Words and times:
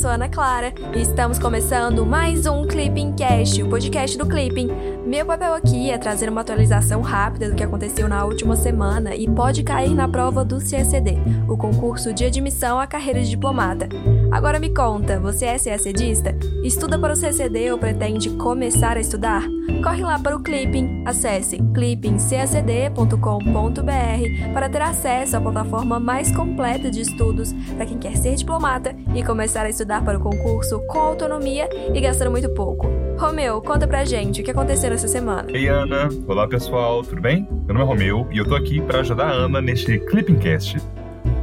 sou 0.00 0.10
Ana 0.10 0.30
Clara 0.30 0.72
e 0.96 1.02
estamos 1.02 1.38
começando 1.38 2.06
mais 2.06 2.46
um 2.46 2.66
Clipping 2.66 3.12
Cast, 3.12 3.62
o 3.62 3.68
podcast 3.68 4.16
do 4.16 4.26
Clipping. 4.26 4.68
Meu 5.04 5.26
papel 5.26 5.52
aqui 5.52 5.90
é 5.90 5.98
trazer 5.98 6.30
uma 6.30 6.40
atualização 6.40 7.02
rápida 7.02 7.50
do 7.50 7.54
que 7.54 7.62
aconteceu 7.62 8.08
na 8.08 8.24
última 8.24 8.56
semana 8.56 9.14
e 9.14 9.28
pode 9.28 9.62
cair 9.62 9.94
na 9.94 10.08
prova 10.08 10.42
do 10.42 10.56
CSD, 10.56 11.18
o 11.46 11.54
concurso 11.54 12.14
de 12.14 12.24
admissão 12.24 12.80
à 12.80 12.86
carreira 12.86 13.20
de 13.20 13.28
diplomata. 13.28 13.90
Agora 14.30 14.60
me 14.60 14.70
conta, 14.70 15.18
você 15.18 15.46
é 15.46 15.56
CSDista? 15.56 16.36
Estuda 16.62 16.96
para 16.96 17.12
o 17.12 17.20
CSD 17.20 17.72
ou 17.72 17.78
pretende 17.78 18.30
começar 18.30 18.96
a 18.96 19.00
estudar? 19.00 19.42
Corre 19.82 20.02
lá 20.02 20.20
para 20.20 20.36
o 20.36 20.40
Clipping, 20.40 21.02
acesse 21.04 21.58
clippingcsd.com.br 21.74 24.52
para 24.54 24.68
ter 24.68 24.82
acesso 24.82 25.36
à 25.36 25.40
plataforma 25.40 25.98
mais 25.98 26.34
completa 26.34 26.90
de 26.90 27.00
estudos 27.00 27.52
para 27.76 27.86
quem 27.86 27.98
quer 27.98 28.16
ser 28.16 28.36
diplomata 28.36 28.94
e 29.14 29.24
começar 29.24 29.66
a 29.66 29.70
estudar 29.70 30.04
para 30.04 30.16
o 30.16 30.20
concurso 30.20 30.78
com 30.86 30.98
autonomia 30.98 31.68
e 31.92 32.00
gastando 32.00 32.30
muito 32.30 32.48
pouco. 32.50 32.88
Romeu, 33.18 33.60
conta 33.60 33.86
pra 33.86 34.04
gente 34.04 34.40
o 34.40 34.44
que 34.44 34.52
aconteceu 34.52 34.90
nessa 34.90 35.08
semana. 35.08 35.46
Ei, 35.50 35.66
Ana. 35.66 36.08
Olá, 36.26 36.46
pessoal. 36.46 37.02
Tudo 37.02 37.20
bem? 37.20 37.48
Meu 37.66 37.74
nome 37.74 37.80
é 37.80 37.84
Romeu 37.84 38.28
e 38.30 38.38
eu 38.38 38.46
tô 38.46 38.54
aqui 38.54 38.80
para 38.80 39.00
ajudar 39.00 39.26
a 39.26 39.32
Ana 39.32 39.60
neste 39.60 39.98
Clippingcast. 39.98 40.78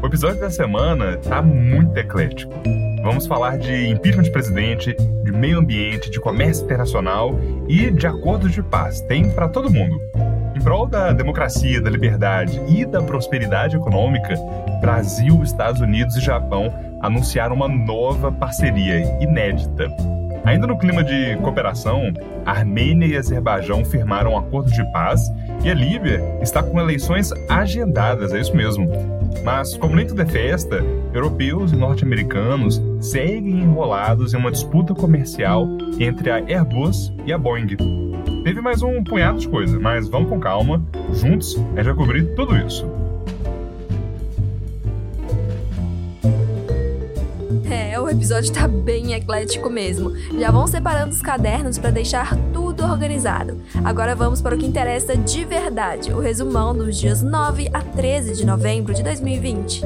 O 0.02 0.06
episódio 0.06 0.40
da 0.40 0.50
semana 0.52 1.18
tá 1.18 1.42
muito 1.42 1.98
eclético. 1.98 2.54
Vamos 3.04 3.26
falar 3.26 3.58
de 3.58 3.90
impeachment 3.90 4.24
de 4.24 4.32
presidente, 4.32 4.96
de 5.24 5.32
meio 5.32 5.58
ambiente, 5.58 6.12
de 6.12 6.20
comércio 6.20 6.66
internacional 6.66 7.38
e 7.68 7.90
de 7.90 8.06
acordos 8.06 8.52
de 8.52 8.62
paz. 8.62 9.02
Tem 9.02 9.30
para 9.32 9.50
todo 9.50 9.72
mundo. 9.72 10.00
Em 10.56 10.62
prol 10.62 10.86
da 10.86 11.12
democracia, 11.12 11.82
da 11.82 11.90
liberdade 11.90 12.62
e 12.68 12.86
da 12.86 13.02
prosperidade 13.02 13.76
econômica, 13.76 14.36
Brasil, 14.82 15.42
Estados 15.42 15.82
Unidos 15.82 16.16
e 16.16 16.22
Japão 16.22 16.72
anunciaram 17.02 17.56
uma 17.56 17.68
nova 17.68 18.32
parceria 18.32 19.00
inédita. 19.20 19.88
Ainda 20.46 20.68
no 20.68 20.78
clima 20.78 21.04
de 21.04 21.36
cooperação, 21.38 22.14
Armênia 22.46 23.08
e 23.08 23.18
Azerbaijão 23.18 23.84
firmaram 23.84 24.34
um 24.34 24.38
acordo 24.38 24.72
de 24.72 24.84
paz 24.94 25.22
e 25.64 25.70
a 25.70 25.74
Líbia 25.74 26.24
está 26.42 26.62
com 26.62 26.80
eleições 26.80 27.32
agendadas, 27.50 28.32
é 28.32 28.40
isso 28.40 28.56
mesmo. 28.56 29.17
Mas, 29.44 29.78
como 29.78 29.96
nem 29.96 30.06
tudo 30.06 30.22
é 30.22 30.26
festa, 30.26 30.84
europeus 31.14 31.72
e 31.72 31.76
norte-americanos 31.76 32.82
seguem 33.00 33.62
enrolados 33.62 34.34
em 34.34 34.38
uma 34.38 34.52
disputa 34.52 34.94
comercial 34.94 35.68
entre 36.00 36.30
a 36.30 36.38
Airbus 36.38 37.14
e 37.26 37.32
a 37.32 37.38
Boeing. 37.38 37.78
Teve 38.44 38.62
mais 38.62 38.82
um 38.82 39.04
punhado 39.04 39.40
de 39.40 39.48
coisa, 39.48 39.80
mas 39.80 40.08
vamos 40.08 40.30
com 40.30 40.40
calma, 40.40 40.84
juntos 41.14 41.56
gente 41.56 41.86
vai 41.86 41.96
cobrir 41.96 42.36
tudo 42.36 42.56
isso. 42.56 43.07
O 48.08 48.10
episódio 48.10 48.54
tá 48.54 48.68
bem 48.70 49.14
eclético 49.14 49.70
mesmo. 49.70 50.16
Já 50.40 50.50
vão 50.50 50.66
separando 50.66 51.14
os 51.14 51.22
cadernos 51.22 51.78
para 51.78 51.92
deixar 51.92 52.38
tudo 52.54 52.84
organizado. 52.84 53.62
Agora 53.84 54.16
vamos 54.16 54.42
para 54.42 54.56
o 54.56 54.58
que 54.58 54.66
interessa 54.66 55.18
de 55.18 55.44
verdade, 55.44 56.14
o 56.14 56.20
resumão 56.20 56.74
dos 56.74 56.98
dias 56.98 57.22
9 57.22 57.70
a 57.74 57.82
13 57.82 58.34
de 58.34 58.46
novembro 58.46 58.94
de 58.94 59.04
2020. 59.04 59.82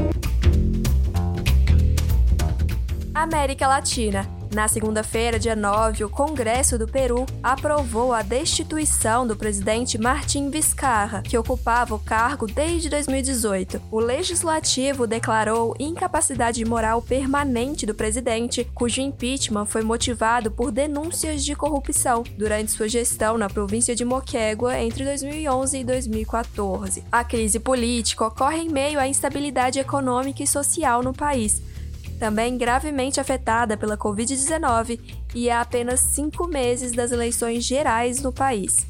América 3.13 3.67
Latina. 3.67 4.40
Na 4.53 4.67
segunda-feira, 4.67 5.39
dia 5.39 5.55
9, 5.55 6.03
o 6.03 6.09
Congresso 6.09 6.77
do 6.77 6.85
Peru 6.85 7.25
aprovou 7.41 8.11
a 8.11 8.21
destituição 8.21 9.25
do 9.25 9.33
presidente 9.33 9.97
Martim 9.97 10.49
Vizcarra, 10.49 11.21
que 11.21 11.37
ocupava 11.37 11.95
o 11.95 11.99
cargo 11.99 12.45
desde 12.47 12.89
2018. 12.89 13.81
O 13.89 14.01
legislativo 14.01 15.07
declarou 15.07 15.73
incapacidade 15.79 16.65
moral 16.65 17.01
permanente 17.01 17.85
do 17.85 17.95
presidente, 17.95 18.69
cujo 18.75 18.99
impeachment 18.99 19.67
foi 19.67 19.83
motivado 19.83 20.51
por 20.51 20.69
denúncias 20.69 21.45
de 21.45 21.55
corrupção 21.55 22.21
durante 22.37 22.71
sua 22.71 22.89
gestão 22.89 23.37
na 23.37 23.49
província 23.49 23.95
de 23.95 24.03
Moquegua 24.03 24.77
entre 24.77 25.05
2011 25.05 25.77
e 25.77 25.83
2014. 25.85 27.05
A 27.09 27.23
crise 27.23 27.57
política 27.57 28.25
ocorre 28.25 28.63
em 28.63 28.69
meio 28.69 28.99
à 28.99 29.07
instabilidade 29.07 29.79
econômica 29.79 30.43
e 30.43 30.47
social 30.47 31.01
no 31.01 31.13
país 31.13 31.70
também 32.21 32.55
gravemente 32.55 33.19
afetada 33.19 33.75
pela 33.75 33.97
Covid-19 33.97 34.99
e 35.33 35.49
há 35.49 35.59
apenas 35.59 35.99
cinco 36.01 36.47
meses 36.47 36.91
das 36.91 37.11
eleições 37.11 37.63
gerais 37.63 38.21
no 38.21 38.31
país. 38.31 38.85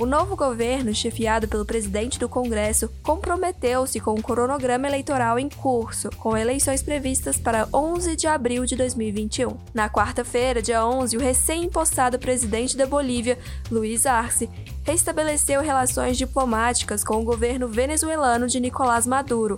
O 0.00 0.04
novo 0.04 0.34
governo, 0.34 0.92
chefiado 0.92 1.46
pelo 1.46 1.64
presidente 1.64 2.18
do 2.18 2.28
Congresso, 2.28 2.90
comprometeu-se 3.00 4.00
com 4.00 4.14
o 4.14 4.22
cronograma 4.22 4.88
eleitoral 4.88 5.38
em 5.38 5.48
curso, 5.48 6.10
com 6.18 6.36
eleições 6.36 6.82
previstas 6.82 7.38
para 7.38 7.68
11 7.72 8.16
de 8.16 8.26
abril 8.26 8.66
de 8.66 8.74
2021. 8.74 9.56
Na 9.72 9.88
quarta-feira, 9.88 10.60
dia 10.60 10.84
11, 10.84 11.16
o 11.16 11.20
recém-impostado 11.20 12.18
presidente 12.18 12.76
da 12.76 12.84
Bolívia, 12.84 13.38
Luiz 13.70 14.06
Arce, 14.06 14.50
restabeleceu 14.82 15.62
relações 15.62 16.18
diplomáticas 16.18 17.04
com 17.04 17.20
o 17.20 17.24
governo 17.24 17.68
venezuelano 17.68 18.48
de 18.48 18.58
Nicolás 18.58 19.06
Maduro 19.06 19.54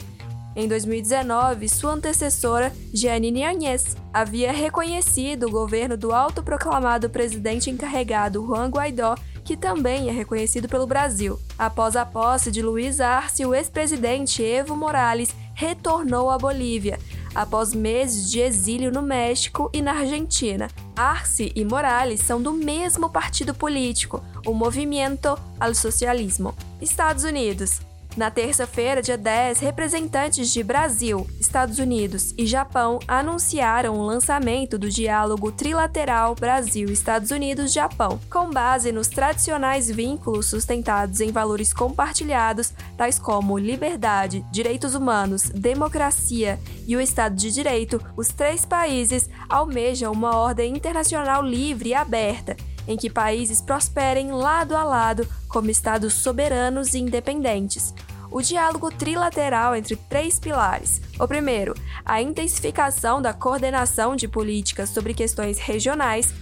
em 0.56 0.68
2019, 0.68 1.68
sua 1.68 1.92
antecessora, 1.92 2.72
Jeanine 2.92 3.42
Agnès, 3.44 3.96
havia 4.12 4.52
reconhecido 4.52 5.46
o 5.46 5.50
governo 5.50 5.96
do 5.96 6.12
autoproclamado 6.12 7.10
presidente 7.10 7.70
encarregado 7.70 8.44
Juan 8.46 8.68
Guaidó, 8.68 9.16
que 9.44 9.56
também 9.56 10.08
é 10.08 10.12
reconhecido 10.12 10.68
pelo 10.68 10.86
Brasil. 10.86 11.38
Após 11.58 11.96
a 11.96 12.06
posse 12.06 12.50
de 12.50 12.62
Luiz 12.62 13.00
Arce, 13.00 13.44
o 13.44 13.54
ex-presidente 13.54 14.42
Evo 14.42 14.76
Morales 14.76 15.34
retornou 15.54 16.30
à 16.30 16.38
Bolívia, 16.38 16.98
após 17.34 17.74
meses 17.74 18.30
de 18.30 18.40
exílio 18.40 18.92
no 18.92 19.02
México 19.02 19.68
e 19.72 19.82
na 19.82 19.92
Argentina. 19.92 20.68
Arce 20.96 21.52
e 21.54 21.64
Morales 21.64 22.20
são 22.20 22.40
do 22.40 22.52
mesmo 22.52 23.10
partido 23.10 23.52
político, 23.52 24.22
o 24.46 24.54
Movimento 24.54 25.36
al 25.58 25.74
Socialismo. 25.74 26.54
Estados 26.80 27.24
Unidos. 27.24 27.80
Na 28.16 28.30
terça-feira, 28.30 29.02
dia 29.02 29.18
10, 29.18 29.58
representantes 29.58 30.52
de 30.52 30.62
Brasil, 30.62 31.26
Estados 31.40 31.80
Unidos 31.80 32.32
e 32.38 32.46
Japão 32.46 33.00
anunciaram 33.08 33.98
o 33.98 34.06
lançamento 34.06 34.78
do 34.78 34.88
diálogo 34.88 35.50
trilateral 35.50 36.36
Brasil-Estados 36.36 37.32
Unidos-Japão, 37.32 38.20
com 38.30 38.50
base 38.50 38.92
nos 38.92 39.08
tradicionais 39.08 39.90
vínculos 39.90 40.46
sustentados 40.46 41.20
em 41.20 41.32
valores 41.32 41.74
compartilhados, 41.74 42.72
tais 42.96 43.18
como 43.18 43.58
liberdade, 43.58 44.44
direitos 44.52 44.94
humanos, 44.94 45.50
democracia 45.50 46.60
e 46.86 46.96
o 46.96 47.00
Estado 47.00 47.34
de 47.34 47.50
Direito. 47.50 48.00
Os 48.16 48.28
três 48.28 48.64
países 48.64 49.28
almejam 49.48 50.12
uma 50.12 50.36
ordem 50.36 50.76
internacional 50.76 51.42
livre 51.42 51.88
e 51.88 51.94
aberta 51.94 52.56
em 52.86 52.96
que 52.96 53.10
países 53.10 53.60
prosperem 53.60 54.32
lado 54.32 54.76
a 54.76 54.84
lado 54.84 55.26
como 55.48 55.70
estados 55.70 56.14
soberanos 56.14 56.94
e 56.94 56.98
independentes 56.98 57.94
o 58.34 58.42
diálogo 58.42 58.90
trilateral 58.90 59.76
entre 59.76 59.94
três 59.94 60.40
pilares. 60.40 61.00
O 61.20 61.28
primeiro, 61.28 61.72
a 62.04 62.20
intensificação 62.20 63.22
da 63.22 63.32
coordenação 63.32 64.16
de 64.16 64.26
políticas 64.26 64.90
sobre 64.90 65.14
questões 65.14 65.60
regionais. 65.60 66.34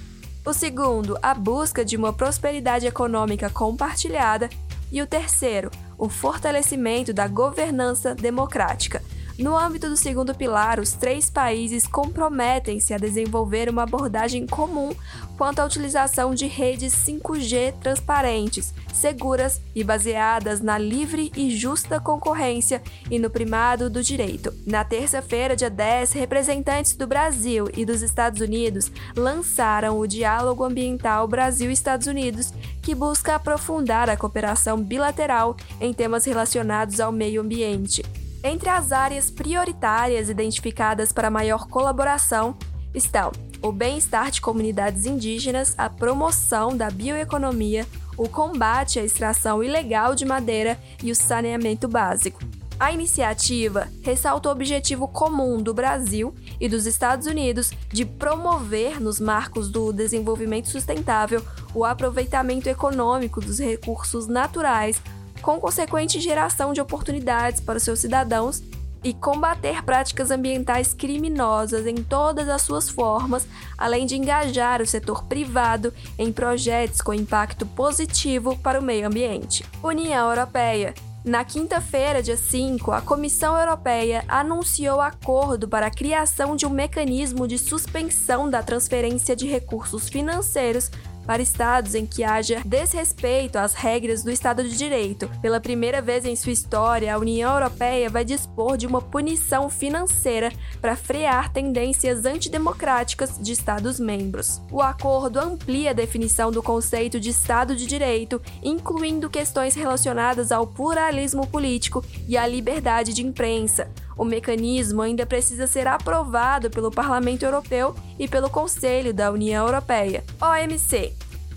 O 0.43 0.55
segundo, 0.55 1.19
a 1.23 1.35
busca 1.35 1.85
de 1.85 1.95
uma 1.95 2.11
prosperidade 2.11 2.87
econômica 2.87 3.51
compartilhada. 3.51 4.49
E 4.91 5.03
o 5.03 5.07
terceiro, 5.07 5.71
o 5.99 6.09
fortalecimento 6.09 7.13
da 7.13 7.29
governança 7.29 8.15
democrática. 8.15 9.03
No 9.39 9.57
âmbito 9.57 9.89
do 9.89 9.97
segundo 9.97 10.35
pilar, 10.35 10.79
os 10.79 10.93
três 10.93 11.31
países 11.31 11.87
comprometem-se 11.87 12.93
a 12.93 12.99
desenvolver 12.99 13.69
uma 13.69 13.85
abordagem 13.85 14.47
comum 14.47 14.95
quanto 15.39 15.61
à 15.61 15.65
utilização 15.65 16.35
de 16.35 16.47
redes 16.47 16.95
5G 16.95 17.73
transparentes, 17.81 18.75
seguras 18.93 19.61
e 19.75 19.83
baseadas 19.83 20.61
na 20.61 20.77
livre 20.77 21.33
e 21.35 21.51
justa 21.51 21.99
concorrência 21.99 22.83
e 23.11 23.19
no 23.19 23.31
primado 23.31 23.89
do 23.89 24.03
direito. 24.03 24.53
Na 24.67 24.85
terça-feira, 24.85 25.57
dia 25.57 25.71
10, 25.71 26.13
representantes 26.13 26.95
do 26.95 27.07
Brasil 27.07 27.69
e 27.75 27.85
dos 27.85 28.03
Estados 28.03 28.41
Unidos 28.41 28.93
lançaram 29.17 29.99
o 29.99 30.07
Diálogo 30.07 30.63
Ambiental 30.63 31.27
Brasil-Estados 31.27 32.07
Unidos, 32.07 32.53
que 32.83 32.95
busca 32.95 33.35
aprofundar 33.35 34.11
a 34.11 34.17
cooperação 34.17 34.83
bilateral 34.83 35.57
em 35.81 35.93
temas 35.93 36.25
relacionados 36.25 37.01
ao 37.01 37.11
meio 37.11 37.41
ambiente. 37.41 38.03
Entre 38.45 38.69
as 38.69 38.91
áreas 38.91 39.31
prioritárias 39.31 40.29
identificadas 40.29 41.13
para 41.13 41.31
maior 41.31 41.69
colaboração 41.69 42.57
estão 42.93 43.31
o 43.63 43.71
bem-estar 43.71 44.33
de 44.33 44.41
comunidades 44.41 45.07
indígenas, 45.07 45.75
a 45.79 45.89
promoção 45.89 46.77
da 46.77 46.91
bioeconomia, 46.91 47.87
o 48.17 48.29
combate 48.29 48.99
à 48.99 49.05
extração 49.05 49.63
ilegal 49.63 50.17
de 50.17 50.25
madeira 50.25 50.77
e 51.01 51.13
o 51.13 51.15
saneamento 51.15 51.87
básico. 51.87 52.41
A 52.81 52.91
iniciativa 52.91 53.87
ressalta 54.03 54.49
o 54.49 54.53
objetivo 54.53 55.07
comum 55.07 55.63
do 55.63 55.73
Brasil 55.73 56.35
e 56.61 56.69
dos 56.69 56.85
Estados 56.85 57.29
Unidos 57.29 57.71
de 57.93 58.05
promover, 58.05 59.01
nos 59.01 59.21
marcos 59.21 59.71
do 59.71 59.93
desenvolvimento 59.93 60.69
sustentável, 60.69 61.45
o 61.73 61.85
aproveitamento 61.85 62.69
econômico 62.69 63.41
dos 63.41 63.61
recursos 63.61 64.27
naturais 64.27 65.01
com 65.43 65.61
consequente 65.61 66.21
geração 66.21 66.73
de 66.73 66.81
oportunidades 66.81 67.61
para 67.61 67.81
seus 67.81 67.99
cidadãos 67.99 68.63
e 69.05 69.13
combater 69.13 69.83
práticas 69.83 70.31
ambientais 70.31 70.95
criminosas 70.95 71.87
em 71.87 71.97
todas 71.97 72.49
as 72.49 72.63
suas 72.63 72.89
formas, 72.89 73.47
além 73.77 74.07
de 74.07 74.17
engajar 74.17 74.81
o 74.81 74.87
setor 74.87 75.25
privado 75.25 75.93
em 76.17 76.33
projetos 76.33 77.01
com 77.01 77.13
impacto 77.13 77.67
positivo 77.67 78.57
para 78.59 78.79
o 78.79 78.83
meio 78.83 79.07
ambiente. 79.07 79.65
União 79.83 80.31
Europeia 80.31 80.95
na 81.25 81.45
quinta-feira, 81.45 82.21
dia 82.21 82.37
5, 82.37 82.91
a 82.91 83.01
Comissão 83.01 83.57
Europeia 83.57 84.25
anunciou 84.27 85.01
acordo 85.01 85.69
para 85.69 85.87
a 85.87 85.91
criação 85.91 86.57
de 86.57 86.67
um 86.67 86.71
mecanismo 86.71 87.47
de 87.47 87.59
suspensão 87.59 88.51
da 88.51 88.61
transferência 88.61 89.37
de 89.37 89.47
recursos 89.47 90.09
financeiros 90.09 90.91
para 91.27 91.43
estados 91.43 91.95
em 91.95 92.07
que 92.07 92.25
haja 92.25 92.63
desrespeito 92.65 93.59
às 93.59 93.75
regras 93.75 94.23
do 94.23 94.31
Estado 94.31 94.63
de 94.63 94.77
Direito. 94.77 95.31
Pela 95.41 95.61
primeira 95.61 96.03
vez 96.03 96.25
em 96.25 96.37
sua 96.37 96.53
história, 96.53 97.15
a 97.15 97.19
União 97.19 97.53
Europeia 97.53 98.11
vai 98.11 98.25
dispor 98.25 98.77
de 98.77 98.87
uma 98.87 99.01
punição 99.01 99.69
financeira 99.69 100.53
para 100.81 100.97
frear 100.97 101.53
tendências 101.53 102.25
antidemocráticas 102.25 103.39
de 103.39 103.53
Estados 103.53 104.01
membros. 104.01 104.61
O 104.71 104.81
acordo 104.81 105.39
amplia 105.39 105.91
a 105.91 105.95
definição 105.95 106.51
do 106.51 106.63
conceito 106.63 107.21
de 107.21 107.31
Estado 107.31 107.77
de 107.77 107.87
Direito, 107.87 108.41
incluindo 108.63 109.31
questões 109.31 109.75
relacionadas 109.75 110.53
ao 110.53 110.67
pluralismo 110.67 111.47
político 111.47 112.05
e 112.29 112.37
à 112.37 112.47
liberdade 112.47 113.13
de 113.13 113.25
imprensa. 113.25 113.91
O 114.17 114.25
mecanismo 114.25 115.03
ainda 115.03 115.27
precisa 115.27 115.67
ser 115.67 115.87
aprovado 115.87 116.71
pelo 116.71 116.91
Parlamento 116.91 117.45
Europeu 117.45 117.95
e 118.19 118.29
pelo 118.29 118.51
Conselho 118.51 119.13
da 119.13 119.31
União 119.31 119.67
Europeia. 119.67 120.25
OMC. 120.41 121.15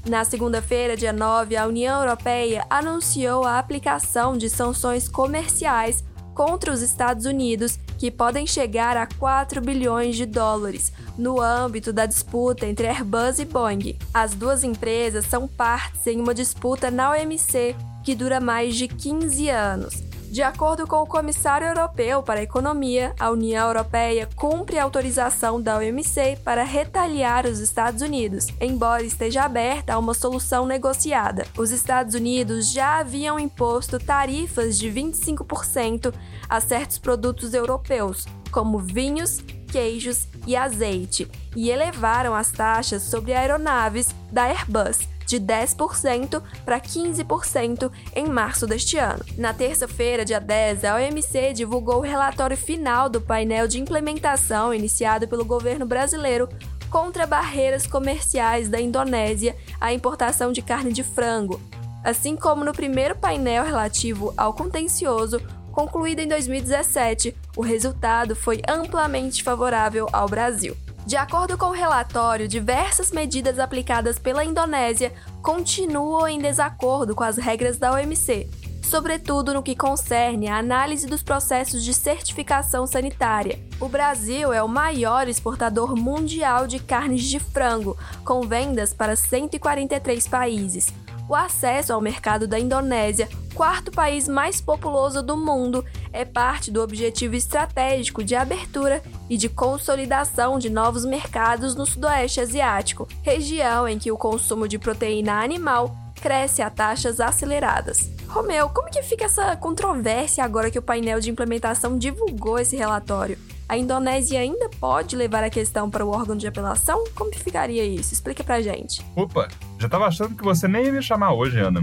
Na 0.07 0.23
segunda-feira, 0.23 0.95
dia 0.95 1.11
9, 1.11 1.55
a 1.57 1.65
União 1.65 1.99
Europeia 2.01 2.65
anunciou 2.69 3.43
a 3.43 3.57
aplicação 3.57 4.37
de 4.37 4.49
sanções 4.49 5.09
comerciais 5.09 6.03
contra 6.35 6.71
os 6.71 6.81
Estados 6.81 7.25
Unidos 7.25 7.79
que 7.97 8.11
podem 8.11 8.45
chegar 8.45 8.97
a 8.97 9.07
4 9.07 9.61
bilhões 9.61 10.15
de 10.15 10.25
dólares 10.25 10.91
no 11.17 11.41
âmbito 11.41 11.93
da 11.93 12.05
disputa 12.05 12.67
entre 12.67 12.87
Airbus 12.87 13.39
e 13.39 13.45
Boeing. 13.45 13.97
As 14.13 14.33
duas 14.35 14.63
empresas 14.63 15.25
são 15.25 15.47
partes 15.47 16.05
em 16.05 16.19
uma 16.19 16.33
disputa 16.33 16.91
na 16.91 17.11
OMC 17.11 17.75
que 18.03 18.13
dura 18.13 18.39
mais 18.39 18.75
de 18.75 18.87
15 18.87 19.49
anos. 19.49 20.03
De 20.29 20.43
acordo 20.43 20.85
com 20.85 20.97
o 20.97 21.07
Comissário 21.07 21.67
Europeu 21.67 22.21
para 22.21 22.39
a 22.39 22.43
Economia, 22.43 23.13
a 23.19 23.29
União 23.29 23.67
Europeia 23.67 24.27
cumpre 24.35 24.77
a 24.77 24.83
autorização 24.83 25.61
da 25.61 25.77
OMC 25.77 26.37
para 26.43 26.63
retaliar 26.63 27.45
os 27.45 27.59
Estados 27.59 28.01
Unidos, 28.01 28.47
embora 28.59 29.03
esteja 29.03 29.43
aberta 29.43 29.93
a 29.93 29.99
uma 29.99 30.13
solução 30.13 30.65
negociada. 30.65 31.45
Os 31.57 31.71
Estados 31.71 32.15
Unidos 32.15 32.71
já 32.71 32.99
haviam 32.99 33.39
imposto 33.39 33.97
tarifas 33.97 34.77
de 34.77 34.89
25% 34.89 36.13
a 36.49 36.59
certos 36.59 36.97
produtos 36.97 37.53
europeus, 37.53 38.25
como 38.51 38.79
vinhos, 38.79 39.41
queijos 39.71 40.27
e 40.45 40.55
azeite, 40.55 41.29
e 41.55 41.69
elevaram 41.69 42.35
as 42.35 42.51
taxas 42.51 43.03
sobre 43.03 43.33
aeronaves 43.33 44.13
da 44.31 44.43
Airbus 44.43 45.14
de 45.25 45.39
10% 45.39 46.41
para 46.63 46.79
15% 46.79 47.91
em 48.15 48.25
março 48.27 48.67
deste 48.67 48.97
ano. 48.97 49.23
Na 49.37 49.53
terça-feira, 49.53 50.25
dia 50.25 50.39
10, 50.39 50.85
a 50.85 50.95
OMC 50.95 51.53
divulgou 51.53 51.97
o 51.97 52.01
relatório 52.01 52.57
final 52.57 53.09
do 53.09 53.21
painel 53.21 53.67
de 53.67 53.79
implementação 53.79 54.73
iniciado 54.73 55.27
pelo 55.27 55.45
governo 55.45 55.85
brasileiro 55.85 56.47
contra 56.89 57.25
barreiras 57.25 57.85
comerciais 57.87 58.69
da 58.69 58.79
Indonésia 58.79 59.55
à 59.81 59.91
importação 59.91 60.51
de 60.51 60.61
carne 60.61 60.93
de 60.93 61.03
frango, 61.03 61.59
assim 62.03 62.35
como 62.35 62.63
no 62.63 62.71
primeiro 62.71 63.15
painel 63.15 63.65
relativo 63.65 64.33
ao 64.37 64.53
contencioso 64.53 65.41
concluído 65.75 66.19
em 66.19 66.27
2017, 66.27 67.35
o 67.57 67.61
resultado 67.61 68.33
foi 68.33 68.61
amplamente 68.65 69.43
favorável 69.43 70.07
ao 70.13 70.27
Brasil. 70.27 70.75
De 71.05 71.15
acordo 71.15 71.55
com 71.55 71.67
o 71.67 71.71
relatório, 71.71 72.47
diversas 72.47 73.11
medidas 73.11 73.59
aplicadas 73.59 74.17
pela 74.17 74.43
Indonésia 74.43 75.13
continuam 75.39 76.27
em 76.27 76.39
desacordo 76.39 77.13
com 77.13 77.23
as 77.23 77.37
regras 77.37 77.77
da 77.77 77.93
OMC, 77.93 78.49
sobretudo 78.81 79.53
no 79.53 79.61
que 79.61 79.75
concerne 79.75 80.47
à 80.47 80.57
análise 80.57 81.05
dos 81.05 81.21
processos 81.21 81.83
de 81.83 81.93
certificação 81.93 82.87
sanitária. 82.87 83.59
O 83.79 83.87
Brasil 83.87 84.51
é 84.51 84.63
o 84.63 84.67
maior 84.67 85.27
exportador 85.27 85.95
mundial 85.95 86.65
de 86.65 86.79
carnes 86.79 87.25
de 87.25 87.37
frango, 87.39 87.95
com 88.23 88.41
vendas 88.41 88.91
para 88.91 89.15
143 89.15 90.27
países. 90.27 90.91
O 91.27 91.35
acesso 91.35 91.93
ao 91.93 92.01
mercado 92.01 92.47
da 92.47 92.59
Indonésia 92.59 93.27
quarto 93.55 93.89
país 93.89 94.27
mais 94.27 94.59
populoso 94.59 95.23
do 95.23 95.37
mundo, 95.37 95.83
é 96.11 96.25
parte 96.25 96.69
do 96.69 96.83
objetivo 96.83 97.35
estratégico 97.35 98.21
de 98.21 98.35
abertura 98.35 99.01
e 99.29 99.37
de 99.37 99.47
consolidação 99.47 100.59
de 100.59 100.69
novos 100.69 101.05
mercados 101.05 101.73
no 101.73 101.85
Sudoeste 101.85 102.41
Asiático, 102.41 103.07
região 103.23 103.87
em 103.87 103.97
que 103.97 104.11
o 104.11 104.17
consumo 104.17 104.67
de 104.67 104.77
proteína 104.77 105.41
animal 105.41 105.95
cresce 106.21 106.61
a 106.61 106.69
taxas 106.69 107.19
aceleradas. 107.21 108.11
Romeu, 108.27 108.67
como 108.69 108.91
que 108.91 109.01
fica 109.01 109.25
essa 109.25 109.55
controvérsia 109.55 110.43
agora 110.43 110.69
que 110.69 110.79
o 110.79 110.81
painel 110.81 111.21
de 111.21 111.31
implementação 111.31 111.97
divulgou 111.97 112.59
esse 112.59 112.75
relatório? 112.75 113.37
A 113.69 113.77
Indonésia 113.77 114.39
ainda 114.39 114.69
pode 114.79 115.15
levar 115.15 115.43
a 115.43 115.49
questão 115.49 115.89
para 115.89 116.05
o 116.05 116.09
órgão 116.09 116.35
de 116.35 116.45
apelação? 116.45 117.03
Como 117.15 117.31
que 117.31 117.39
ficaria 117.39 117.83
isso? 117.83 118.13
Explica 118.13 118.43
pra 118.43 118.61
gente. 118.61 119.03
Opa, 119.15 119.47
já 119.79 119.89
tava 119.89 120.05
achando 120.05 120.35
que 120.35 120.43
você 120.43 120.67
nem 120.67 120.85
ia 120.85 120.91
me 120.91 121.01
chamar 121.01 121.33
hoje, 121.33 121.59
Ana. 121.59 121.81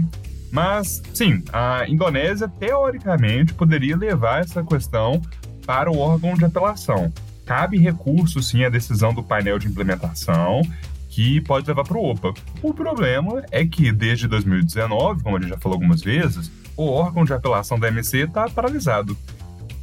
Mas, 0.51 1.01
sim, 1.13 1.43
a 1.51 1.87
Indonésia 1.87 2.47
teoricamente 2.47 3.53
poderia 3.53 3.97
levar 3.97 4.41
essa 4.41 4.63
questão 4.63 5.21
para 5.65 5.91
o 5.91 5.97
órgão 5.97 6.35
de 6.35 6.45
apelação. 6.45 7.11
Cabe 7.45 7.79
recurso, 7.79 8.41
sim, 8.41 8.63
à 8.63 8.69
decisão 8.69 9.13
do 9.13 9.23
painel 9.23 9.57
de 9.57 9.67
implementação, 9.67 10.61
que 11.09 11.41
pode 11.41 11.67
levar 11.67 11.83
para 11.83 11.97
o 11.97 12.11
OPA. 12.11 12.33
O 12.61 12.73
problema 12.73 13.43
é 13.51 13.65
que, 13.65 13.91
desde 13.91 14.27
2019, 14.27 15.23
como 15.23 15.37
a 15.37 15.39
gente 15.39 15.49
já 15.49 15.57
falou 15.57 15.75
algumas 15.75 16.01
vezes, 16.01 16.51
o 16.77 16.85
órgão 16.85 17.25
de 17.25 17.33
apelação 17.33 17.79
da 17.79 17.87
MC 17.87 18.19
está 18.19 18.47
paralisado. 18.47 19.17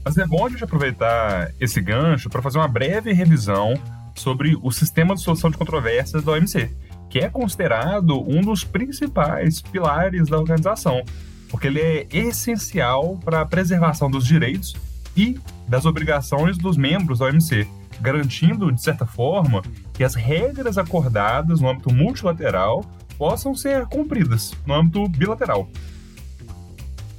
Mas 0.04 0.16
é 0.16 0.26
bom 0.26 0.46
a 0.46 0.48
gente 0.48 0.64
aproveitar 0.64 1.50
esse 1.60 1.80
gancho 1.80 2.30
para 2.30 2.40
fazer 2.40 2.58
uma 2.58 2.68
breve 2.68 3.12
revisão 3.12 3.74
sobre 4.14 4.56
o 4.62 4.70
sistema 4.70 5.14
de 5.14 5.20
solução 5.20 5.50
de 5.50 5.56
controvérsias 5.56 6.22
da 6.22 6.32
OMC 6.32 6.70
que 7.10 7.18
é 7.18 7.28
considerado 7.28 8.22
um 8.22 8.40
dos 8.40 8.62
principais 8.62 9.60
pilares 9.60 10.28
da 10.28 10.38
organização, 10.38 11.02
porque 11.50 11.66
ele 11.66 11.80
é 11.80 12.06
essencial 12.12 13.18
para 13.24 13.40
a 13.40 13.44
preservação 13.44 14.08
dos 14.08 14.24
direitos 14.24 14.76
e 15.16 15.38
das 15.68 15.84
obrigações 15.84 16.56
dos 16.56 16.76
membros 16.76 17.18
da 17.18 17.26
OMC, 17.26 17.66
garantindo, 18.00 18.70
de 18.70 18.80
certa 18.80 19.04
forma, 19.04 19.60
que 19.92 20.04
as 20.04 20.14
regras 20.14 20.78
acordadas 20.78 21.60
no 21.60 21.68
âmbito 21.68 21.92
multilateral 21.92 22.84
possam 23.18 23.54
ser 23.54 23.86
cumpridas 23.86 24.54
no 24.64 24.74
âmbito 24.74 25.06
bilateral. 25.08 25.68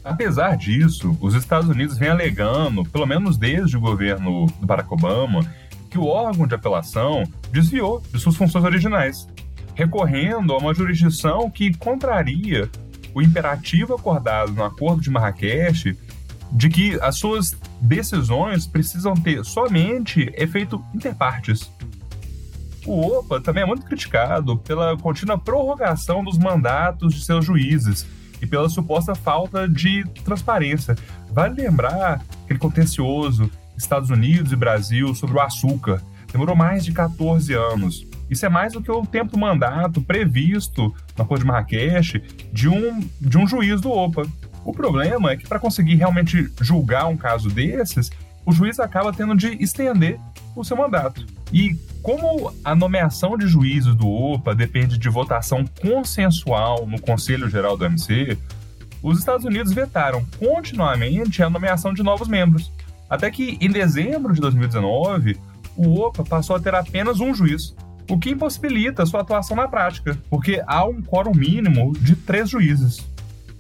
Apesar 0.04 0.56
disso, 0.58 1.16
os 1.22 1.36
Estados 1.36 1.70
Unidos 1.70 1.98
vêm 1.98 2.10
alegando, 2.10 2.84
pelo 2.86 3.06
menos 3.06 3.38
desde 3.38 3.77
o 3.77 3.82
governo 3.82 4.48
do 4.60 4.66
Barack 4.66 4.92
Obama, 4.92 5.46
que 5.92 5.98
o 6.00 6.06
órgão 6.06 6.48
de 6.48 6.56
apelação 6.56 7.24
desviou 7.51 8.01
de 8.12 8.18
suas 8.18 8.36
funções 8.36 8.63
originais 8.63 9.27
recorrendo 9.82 10.54
a 10.54 10.58
uma 10.60 10.76
jurisdição 10.76 11.50
que 11.50 11.76
contraria 11.76 12.70
o 13.16 13.22
imperativo 13.22 13.96
acordado 13.96 14.52
no 14.52 14.64
Acordo 14.64 15.02
de 15.02 15.10
Marrakech 15.10 15.98
de 16.52 16.70
que 16.70 17.00
as 17.02 17.18
suas 17.18 17.58
decisões 17.82 18.68
precisam 18.68 19.16
ter 19.16 19.44
somente 19.44 20.32
efeito 20.38 20.84
interpartes. 20.94 21.72
O 22.86 23.02
OPA 23.08 23.42
também 23.42 23.64
é 23.64 23.66
muito 23.66 23.86
criticado 23.86 24.56
pela 24.58 24.96
contínua 24.98 25.38
prorrogação 25.38 26.24
dos 26.24 26.38
mandatos 26.38 27.16
de 27.16 27.26
seus 27.26 27.44
juízes 27.44 28.06
e 28.40 28.46
pela 28.46 28.70
suposta 28.70 29.16
falta 29.16 29.68
de 29.68 30.04
transparência. 30.24 30.96
Vale 31.32 31.60
lembrar 31.60 32.24
aquele 32.44 32.60
contencioso 32.60 33.50
Estados 33.76 34.12
Unidos 34.12 34.52
e 34.52 34.56
Brasil 34.56 35.16
sobre 35.16 35.38
o 35.38 35.42
açúcar. 35.42 36.04
Demorou 36.32 36.56
mais 36.56 36.86
de 36.86 36.92
14 36.92 37.54
anos. 37.54 38.11
Isso 38.32 38.46
é 38.46 38.50
mais 38.50 38.72
do 38.72 38.82
que 38.82 38.90
o 38.90 39.06
tempo 39.06 39.34
do 39.34 39.38
mandato 39.38 40.02
previsto 40.02 40.96
na 41.18 41.26
Acordo 41.26 41.42
de 41.42 41.48
Marrakech 41.48 42.24
de 42.54 42.70
um, 42.70 43.06
de 43.20 43.38
um 43.38 43.46
juiz 43.46 43.82
do 43.82 43.92
OPA. 43.92 44.26
O 44.64 44.72
problema 44.72 45.32
é 45.32 45.36
que 45.36 45.46
para 45.46 45.60
conseguir 45.60 45.96
realmente 45.96 46.50
julgar 46.62 47.08
um 47.08 47.18
caso 47.18 47.50
desses, 47.50 48.10
o 48.46 48.54
juiz 48.54 48.80
acaba 48.80 49.12
tendo 49.12 49.36
de 49.36 49.62
estender 49.62 50.18
o 50.56 50.64
seu 50.64 50.78
mandato. 50.78 51.26
E 51.52 51.76
como 52.02 52.54
a 52.64 52.74
nomeação 52.74 53.38
de 53.38 53.48
juízes 53.48 53.94
do 53.96 54.08
OPA 54.08 54.56
depende 54.56 54.98
de 54.98 55.10
votação 55.10 55.66
consensual 55.82 56.88
no 56.88 57.02
Conselho 57.02 57.50
Geral 57.50 57.76
do 57.76 57.84
MC, 57.84 58.38
os 59.04 59.20
Estados 59.20 59.46
Unidos 59.46 59.74
vetaram 59.74 60.26
continuamente 60.40 61.44
a 61.44 61.50
nomeação 61.50 61.94
de 61.94 62.02
novos 62.02 62.30
membros. 62.30 62.72
Até 63.10 63.30
que, 63.30 63.58
em 63.60 63.70
dezembro 63.70 64.34
de 64.34 64.40
2019, 64.40 65.38
o 65.76 66.00
OPA 66.00 66.24
passou 66.24 66.56
a 66.56 66.60
ter 66.62 66.74
apenas 66.74 67.20
um 67.20 67.34
juiz, 67.34 67.76
o 68.12 68.20
que 68.20 68.32
impossibilita 68.32 69.06
sua 69.06 69.22
atuação 69.22 69.56
na 69.56 69.70
prática, 69.70 70.18
porque 70.30 70.62
há 70.68 70.84
um 70.84 71.01
quórum 71.01 71.32
mínimo 71.34 71.94
de 71.94 72.13
três 72.13 72.50
juízes. 72.50 73.00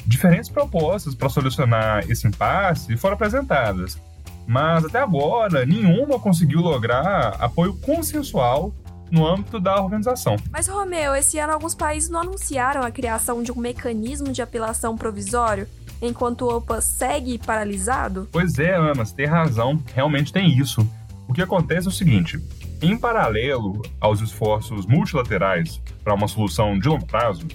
Diferentes 0.05 0.49
propostas 0.49 1.15
para 1.15 1.29
solucionar 1.29 2.03
esse 2.11 2.27
impasse 2.27 2.97
foram 2.97 3.13
apresentadas, 3.13 3.97
mas 4.45 4.83
até 4.83 4.99
agora 4.99 5.65
nenhuma 5.65 6.19
conseguiu 6.19 6.59
lograr 6.59 7.37
apoio 7.39 7.77
consensual 7.77 8.73
no 9.09 9.25
âmbito 9.25 9.57
da 9.57 9.81
organização. 9.81 10.35
Mas, 10.51 10.67
Romeu, 10.67 11.15
esse 11.15 11.39
ano 11.39 11.53
alguns 11.53 11.73
países 11.73 12.09
não 12.09 12.19
anunciaram 12.19 12.81
a 12.81 12.91
criação 12.91 13.41
de 13.41 13.53
um 13.53 13.57
mecanismo 13.57 14.33
de 14.33 14.41
apelação 14.41 14.97
provisório, 14.97 15.65
enquanto 16.01 16.41
o 16.41 16.57
OPA 16.57 16.81
segue 16.81 17.37
paralisado? 17.37 18.27
Pois 18.33 18.59
é, 18.59 18.75
Ana, 18.75 19.05
você 19.05 19.15
tem 19.15 19.25
razão, 19.27 19.81
realmente 19.93 20.33
tem 20.33 20.57
isso. 20.57 20.85
O 21.25 21.33
que 21.33 21.41
acontece 21.41 21.87
é 21.87 21.89
o 21.89 21.93
seguinte: 21.93 22.37
em 22.81 22.97
paralelo 22.97 23.81
aos 23.99 24.21
esforços 24.21 24.85
multilaterais 24.85 25.81
para 26.03 26.13
uma 26.13 26.27
solução 26.27 26.79
de 26.79 26.89
longo 26.89 27.05
prazo, 27.05 27.47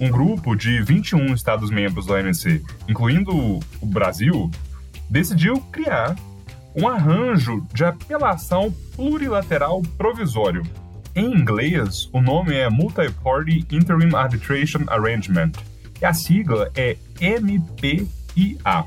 um 0.00 0.10
grupo 0.10 0.56
de 0.56 0.82
21 0.82 1.32
Estados-membros 1.34 2.06
da 2.06 2.14
OMC, 2.14 2.62
incluindo 2.88 3.32
o 3.80 3.86
Brasil, 3.86 4.50
decidiu 5.08 5.60
criar 5.70 6.16
um 6.74 6.88
arranjo 6.88 7.64
de 7.72 7.84
apelação 7.84 8.74
plurilateral 8.96 9.80
provisório. 9.96 10.62
Em 11.14 11.32
inglês, 11.32 12.08
o 12.12 12.20
nome 12.20 12.56
é 12.56 12.68
Multi-Party 12.68 13.64
Interim 13.70 14.12
Arbitration 14.16 14.82
Arrangement, 14.88 15.52
e 16.00 16.04
a 16.04 16.12
sigla 16.12 16.72
é 16.74 16.96
MPIA. 17.20 18.84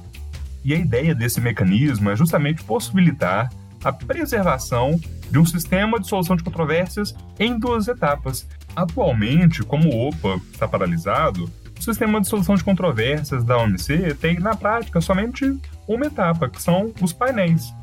E 0.66 0.74
a 0.74 0.78
ideia 0.78 1.16
desse 1.16 1.40
mecanismo 1.40 2.10
é 2.10 2.16
justamente 2.18 2.62
possibilitar 2.66 3.50
a 3.82 3.94
preservação 3.94 5.00
de 5.30 5.40
um 5.40 5.46
sistema 5.46 6.00
de 6.00 6.08
solução 6.08 6.36
de 6.36 6.44
controvérsias 6.44 7.16
em 7.40 7.58
duas 7.58 7.88
etapas. 7.88 8.48
Atualmente, 8.76 9.64
como 9.64 9.90
o 9.90 10.08
OPA 10.08 10.40
está 10.52 10.68
paralisado, 10.68 11.52
o 11.80 11.84
sistema 11.84 12.20
de 12.20 12.28
solução 12.28 12.56
de 12.56 12.64
controvérsias 12.64 13.44
da 13.44 13.58
OMC 13.58 14.16
tem, 14.16 14.40
na 14.40 14.56
prática, 14.56 15.00
somente 15.00 15.58
uma 15.88 16.06
etapa, 16.06 16.50
que 16.50 16.62
são 16.62 16.92
os 17.02 17.14
painéis. 17.14 17.74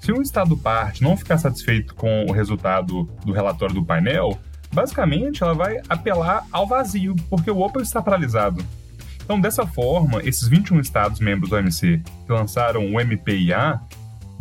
Se 0.00 0.12
um 0.12 0.20
Estado 0.20 0.56
parte 0.56 1.02
não 1.02 1.16
ficar 1.16 1.38
satisfeito 1.38 1.94
com 1.94 2.24
o 2.26 2.32
resultado 2.32 3.04
do 3.24 3.32
relatório 3.32 3.74
do 3.74 3.84
painel, 3.84 4.38
basicamente 4.72 5.42
ela 5.42 5.54
vai 5.54 5.80
apelar 5.88 6.44
ao 6.50 6.66
vazio, 6.66 7.14
porque 7.30 7.50
o 7.50 7.60
OPA 7.60 7.82
está 7.82 8.02
paralisado. 8.02 8.64
Então, 9.24 9.40
dessa 9.40 9.66
forma, 9.66 10.20
esses 10.24 10.48
21 10.48 10.80
Estados 10.80 11.20
membros 11.20 11.50
do 11.50 11.56
OMC 11.56 12.02
que 12.26 12.32
lançaram 12.32 12.84
o 12.84 13.00
MPIA 13.00 13.80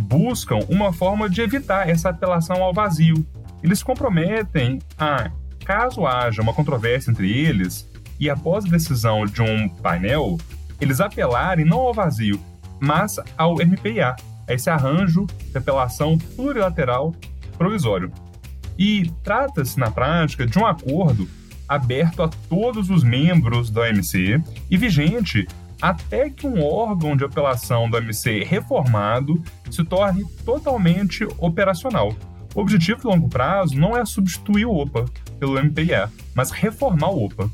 buscam 0.01 0.59
uma 0.69 0.91
forma 0.91 1.29
de 1.29 1.41
evitar 1.41 1.87
essa 1.87 2.09
apelação 2.09 2.61
ao 2.61 2.73
vazio. 2.73 3.25
Eles 3.63 3.83
comprometem 3.83 4.79
a, 4.97 5.31
caso 5.65 6.05
haja 6.05 6.41
uma 6.41 6.53
controvérsia 6.53 7.11
entre 7.11 7.31
eles, 7.31 7.87
e 8.19 8.29
após 8.29 8.65
a 8.65 8.69
decisão 8.69 9.25
de 9.25 9.41
um 9.41 9.69
painel, 9.69 10.37
eles 10.79 10.99
apelarem 10.99 11.65
não 11.65 11.79
ao 11.79 11.93
vazio, 11.93 12.39
mas 12.79 13.19
ao 13.37 13.55
MPA, 13.55 14.15
esse 14.47 14.69
arranjo 14.69 15.25
de 15.25 15.57
apelação 15.57 16.17
plurilateral 16.17 17.15
provisório. 17.57 18.11
E 18.77 19.11
trata-se, 19.23 19.79
na 19.79 19.91
prática, 19.91 20.45
de 20.45 20.57
um 20.57 20.65
acordo 20.65 21.27
aberto 21.67 22.21
a 22.23 22.27
todos 22.27 22.89
os 22.89 23.03
membros 23.03 23.69
da 23.69 23.81
OMC 23.81 24.41
e 24.69 24.77
vigente 24.77 25.47
até 25.81 26.29
que 26.29 26.45
um 26.45 26.63
órgão 26.63 27.15
de 27.15 27.25
apelação 27.25 27.89
do 27.89 27.97
OMC 27.97 28.43
reformado 28.43 29.41
se 29.69 29.83
torne 29.83 30.23
totalmente 30.45 31.27
operacional. 31.37 32.13
O 32.53 32.61
objetivo 32.61 32.99
de 32.99 33.07
longo 33.07 33.29
prazo 33.29 33.77
não 33.77 33.95
é 33.95 34.05
substituir 34.05 34.65
o 34.65 34.75
OPA 34.75 35.05
pelo 35.39 35.57
MPA, 35.57 36.11
mas 36.35 36.51
reformar 36.51 37.09
o 37.09 37.25
OPA. 37.25 37.49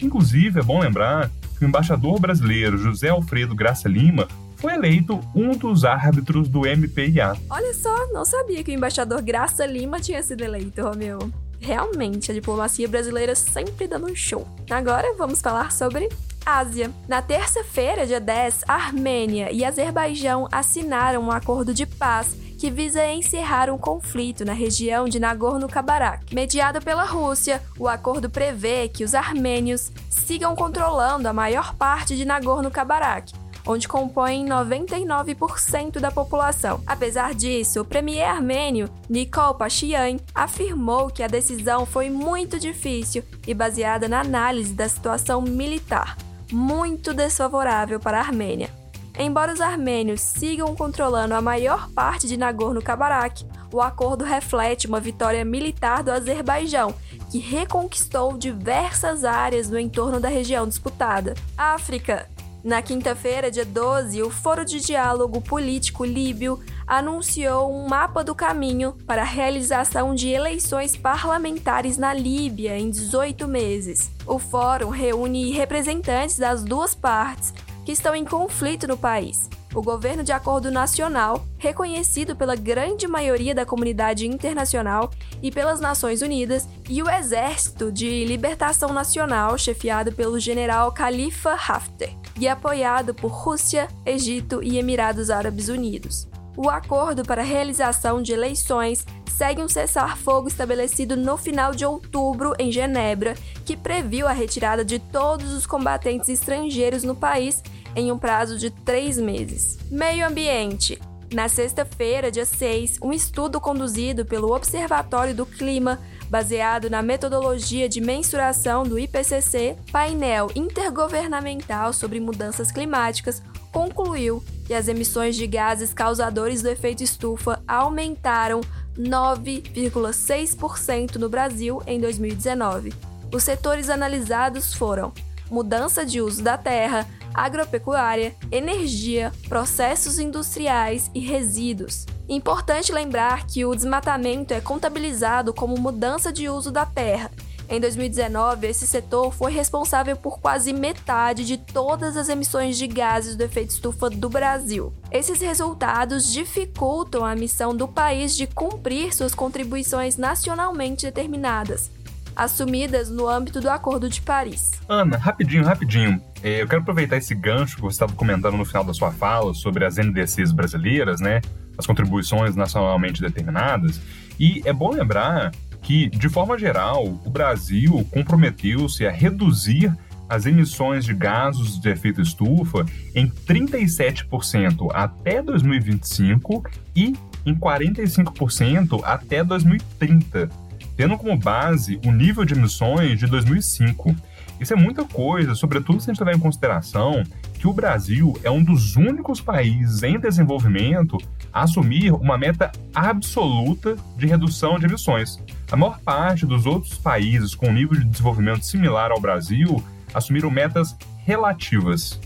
Inclusive, 0.00 0.60
é 0.60 0.62
bom 0.62 0.80
lembrar 0.80 1.30
que 1.56 1.64
o 1.64 1.68
embaixador 1.68 2.18
brasileiro 2.18 2.76
José 2.76 3.08
Alfredo 3.10 3.54
Graça 3.54 3.88
Lima 3.88 4.26
foi 4.56 4.74
eleito 4.74 5.20
um 5.34 5.56
dos 5.56 5.84
árbitros 5.84 6.48
do 6.48 6.62
MPIA. 6.62 7.34
Olha 7.48 7.72
só, 7.74 8.12
não 8.12 8.24
sabia 8.24 8.62
que 8.62 8.70
o 8.70 8.74
embaixador 8.74 9.22
Graça 9.22 9.64
Lima 9.64 10.00
tinha 10.00 10.22
sido 10.22 10.42
eleito, 10.42 10.82
Romeu. 10.82 11.30
Realmente, 11.60 12.30
a 12.30 12.34
diplomacia 12.34 12.88
brasileira 12.88 13.34
sempre 13.34 13.86
dando 13.86 14.06
um 14.06 14.14
show. 14.14 14.46
Agora 14.68 15.14
vamos 15.16 15.40
falar 15.40 15.70
sobre 15.72 16.08
Ásia. 16.44 16.90
Na 17.08 17.22
terça-feira, 17.22 18.06
dia 18.06 18.20
10, 18.20 18.64
Armênia 18.66 19.50
e 19.52 19.64
Azerbaijão 19.64 20.48
assinaram 20.50 21.22
um 21.22 21.30
acordo 21.30 21.72
de 21.72 21.86
paz 21.86 22.36
que 22.60 22.70
visa 22.70 23.06
encerrar 23.06 23.70
um 23.70 23.78
conflito 23.78 24.44
na 24.44 24.52
região 24.52 25.08
de 25.08 25.18
Nagorno-Karabakh. 25.18 26.30
Mediado 26.30 26.78
pela 26.82 27.04
Rússia, 27.04 27.62
o 27.78 27.88
acordo 27.88 28.28
prevê 28.28 28.86
que 28.86 29.02
os 29.02 29.14
armênios 29.14 29.90
sigam 30.10 30.54
controlando 30.54 31.26
a 31.26 31.32
maior 31.32 31.74
parte 31.74 32.14
de 32.14 32.26
Nagorno-Karabakh, 32.26 33.32
onde 33.66 33.88
compõem 33.88 34.46
99% 34.46 36.00
da 36.00 36.10
população. 36.10 36.82
Apesar 36.86 37.34
disso, 37.34 37.80
o 37.80 37.84
premier 37.84 38.28
armênio 38.28 38.90
Nikol 39.08 39.54
Pashinyan 39.54 40.18
afirmou 40.34 41.08
que 41.08 41.22
a 41.22 41.28
decisão 41.28 41.86
foi 41.86 42.10
muito 42.10 42.58
difícil 42.58 43.22
e 43.46 43.54
baseada 43.54 44.06
na 44.06 44.20
análise 44.20 44.74
da 44.74 44.86
situação 44.86 45.40
militar, 45.40 46.14
muito 46.52 47.12
desfavorável 47.14 47.98
para 48.00 48.18
a 48.18 48.20
Armênia. 48.20 48.70
Embora 49.18 49.52
os 49.52 49.60
armênios 49.60 50.20
sigam 50.20 50.74
controlando 50.74 51.34
a 51.34 51.42
maior 51.42 51.90
parte 51.90 52.26
de 52.26 52.36
Nagorno-Karabakh, 52.36 53.44
o 53.72 53.80
acordo 53.80 54.24
reflete 54.24 54.86
uma 54.86 55.00
vitória 55.00 55.44
militar 55.44 56.02
do 56.02 56.10
Azerbaijão, 56.10 56.94
que 57.30 57.38
reconquistou 57.38 58.36
diversas 58.38 59.24
áreas 59.24 59.68
no 59.68 59.78
entorno 59.78 60.18
da 60.18 60.28
região 60.28 60.66
disputada. 60.66 61.34
África 61.56 62.28
na 62.62 62.82
quinta-feira, 62.82 63.50
dia 63.50 63.64
12, 63.64 64.22
o 64.22 64.30
Foro 64.30 64.66
de 64.66 64.80
Diálogo 64.80 65.40
Político 65.40 66.04
Líbio 66.04 66.60
anunciou 66.90 67.72
um 67.72 67.86
mapa 67.86 68.24
do 68.24 68.34
caminho 68.34 68.96
para 69.06 69.22
a 69.22 69.24
realização 69.24 70.12
de 70.12 70.28
eleições 70.28 70.96
parlamentares 70.96 71.96
na 71.96 72.12
Líbia 72.12 72.76
em 72.76 72.90
18 72.90 73.46
meses. 73.46 74.10
O 74.26 74.40
fórum 74.40 74.88
reúne 74.88 75.52
representantes 75.52 76.36
das 76.36 76.64
duas 76.64 76.92
partes 76.92 77.54
que 77.86 77.92
estão 77.92 78.12
em 78.12 78.24
conflito 78.24 78.88
no 78.88 78.96
país. 78.96 79.48
O 79.72 79.80
governo 79.80 80.24
de 80.24 80.32
acordo 80.32 80.68
nacional, 80.68 81.46
reconhecido 81.58 82.34
pela 82.34 82.56
grande 82.56 83.06
maioria 83.06 83.54
da 83.54 83.64
comunidade 83.64 84.26
internacional 84.26 85.12
e 85.40 85.52
pelas 85.52 85.80
Nações 85.80 86.22
Unidas, 86.22 86.68
e 86.88 87.00
o 87.04 87.08
Exército 87.08 87.92
de 87.92 88.24
Libertação 88.24 88.92
Nacional, 88.92 89.56
chefiado 89.56 90.10
pelo 90.10 90.40
general 90.40 90.90
Khalifa 90.90 91.52
Haftar 91.52 92.10
e 92.36 92.48
apoiado 92.48 93.14
por 93.14 93.30
Rússia, 93.30 93.86
Egito 94.04 94.60
e 94.60 94.76
Emirados 94.76 95.30
Árabes 95.30 95.68
Unidos. 95.68 96.29
O 96.62 96.68
acordo 96.68 97.22
para 97.22 97.40
a 97.40 97.44
realização 97.44 98.20
de 98.20 98.34
eleições 98.34 99.06
segue 99.34 99.62
um 99.62 99.68
cessar-fogo 99.68 100.46
estabelecido 100.46 101.16
no 101.16 101.38
final 101.38 101.74
de 101.74 101.86
outubro 101.86 102.52
em 102.58 102.70
Genebra, 102.70 103.32
que 103.64 103.74
previu 103.74 104.28
a 104.28 104.32
retirada 104.32 104.84
de 104.84 104.98
todos 104.98 105.54
os 105.54 105.64
combatentes 105.64 106.28
estrangeiros 106.28 107.02
no 107.02 107.16
país 107.16 107.62
em 107.96 108.12
um 108.12 108.18
prazo 108.18 108.58
de 108.58 108.68
três 108.68 109.16
meses. 109.16 109.78
Meio 109.90 110.28
Ambiente. 110.28 111.00
Na 111.32 111.48
sexta-feira, 111.48 112.30
dia 112.30 112.44
6, 112.44 112.98
um 113.00 113.10
estudo 113.10 113.58
conduzido 113.58 114.26
pelo 114.26 114.54
Observatório 114.54 115.34
do 115.34 115.46
Clima 115.46 115.98
baseado 116.28 116.90
na 116.90 117.00
metodologia 117.00 117.88
de 117.88 118.02
mensuração 118.02 118.84
do 118.84 118.98
IPCC, 118.98 119.76
painel 119.90 120.50
intergovernamental 120.54 121.94
sobre 121.94 122.20
mudanças 122.20 122.70
climáticas, 122.70 123.42
concluiu 123.72 124.44
que 124.70 124.74
as 124.74 124.86
emissões 124.86 125.34
de 125.34 125.48
gases 125.48 125.92
causadores 125.92 126.62
do 126.62 126.68
efeito 126.68 127.02
estufa 127.02 127.60
aumentaram 127.66 128.60
9,6% 128.96 131.16
no 131.16 131.28
Brasil 131.28 131.82
em 131.88 132.00
2019. 132.00 132.94
Os 133.34 133.42
setores 133.42 133.90
analisados 133.90 134.72
foram 134.72 135.12
mudança 135.50 136.06
de 136.06 136.20
uso 136.20 136.40
da 136.40 136.56
terra, 136.56 137.04
agropecuária, 137.34 138.36
energia, 138.52 139.32
processos 139.48 140.20
industriais 140.20 141.10
e 141.12 141.18
resíduos. 141.18 142.06
Importante 142.28 142.92
lembrar 142.92 143.48
que 143.48 143.64
o 143.64 143.74
desmatamento 143.74 144.54
é 144.54 144.60
contabilizado 144.60 145.52
como 145.52 145.76
mudança 145.76 146.32
de 146.32 146.48
uso 146.48 146.70
da 146.70 146.86
terra. 146.86 147.28
Em 147.72 147.78
2019, 147.78 148.66
esse 148.66 148.84
setor 148.84 149.32
foi 149.32 149.52
responsável 149.52 150.16
por 150.16 150.40
quase 150.40 150.72
metade 150.72 151.46
de 151.46 151.56
todas 151.56 152.16
as 152.16 152.28
emissões 152.28 152.76
de 152.76 152.88
gases 152.88 153.36
do 153.36 153.44
efeito 153.44 153.70
estufa 153.70 154.10
do 154.10 154.28
Brasil. 154.28 154.92
Esses 155.12 155.40
resultados 155.40 156.32
dificultam 156.32 157.24
a 157.24 157.36
missão 157.36 157.72
do 157.72 157.86
país 157.86 158.36
de 158.36 158.48
cumprir 158.48 159.14
suas 159.14 159.36
contribuições 159.36 160.16
nacionalmente 160.16 161.06
determinadas, 161.06 161.92
assumidas 162.34 163.08
no 163.08 163.28
âmbito 163.28 163.60
do 163.60 163.70
Acordo 163.70 164.08
de 164.08 164.20
Paris. 164.20 164.72
Ana, 164.88 165.16
rapidinho, 165.16 165.64
rapidinho. 165.64 166.20
É, 166.42 166.62
eu 166.62 166.66
quero 166.66 166.82
aproveitar 166.82 167.18
esse 167.18 167.36
gancho 167.36 167.76
que 167.76 167.82
você 167.82 167.94
estava 167.94 168.14
comentando 168.14 168.56
no 168.56 168.64
final 168.64 168.82
da 168.82 168.92
sua 168.92 169.12
fala 169.12 169.54
sobre 169.54 169.84
as 169.84 169.94
NDCs 169.96 170.50
brasileiras, 170.50 171.20
né? 171.20 171.40
As 171.78 171.86
contribuições 171.86 172.56
nacionalmente 172.56 173.20
determinadas. 173.20 174.00
E 174.40 174.60
é 174.64 174.72
bom 174.72 174.90
lembrar 174.90 175.52
que, 175.82 176.08
de 176.08 176.28
forma 176.28 176.58
geral, 176.58 177.20
o 177.24 177.30
Brasil 177.30 178.06
comprometeu-se 178.12 179.06
a 179.06 179.10
reduzir 179.10 179.92
as 180.28 180.46
emissões 180.46 181.04
de 181.04 181.12
gases 181.12 181.80
de 181.80 181.90
efeito 181.90 182.20
estufa 182.20 182.86
em 183.16 183.28
37% 183.28 184.88
até 184.94 185.42
2025 185.42 186.62
e 186.94 187.16
em 187.44 187.54
45% 187.54 189.00
até 189.02 189.42
2030, 189.42 190.48
tendo 190.96 191.18
como 191.18 191.36
base 191.36 191.98
o 192.04 192.12
nível 192.12 192.44
de 192.44 192.54
emissões 192.54 193.18
de 193.18 193.26
2005. 193.26 194.14
Isso 194.60 194.72
é 194.72 194.76
muita 194.76 195.04
coisa, 195.04 195.54
sobretudo 195.56 196.00
se 196.00 196.10
a 196.10 196.14
gente 196.14 196.22
levar 196.22 196.36
em 196.36 196.40
consideração 196.40 197.24
que 197.54 197.66
o 197.66 197.72
Brasil 197.72 198.38
é 198.44 198.50
um 198.50 198.62
dos 198.62 198.94
únicos 198.94 199.40
países 199.40 200.02
em 200.02 200.18
desenvolvimento 200.18 201.18
assumir 201.52 202.12
uma 202.12 202.38
meta 202.38 202.70
absoluta 202.94 203.96
de 204.16 204.26
redução 204.26 204.78
de 204.78 204.86
emissões. 204.86 205.38
A 205.70 205.76
maior 205.76 206.00
parte 206.00 206.46
dos 206.46 206.66
outros 206.66 206.98
países 206.98 207.54
com 207.54 207.72
nível 207.72 207.98
de 207.98 208.04
desenvolvimento 208.04 208.64
similar 208.64 209.10
ao 209.10 209.20
Brasil 209.20 209.82
assumiram 210.12 210.50
metas 210.50 210.96
relativas. 211.24 212.20